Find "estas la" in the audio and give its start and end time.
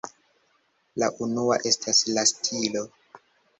1.73-2.25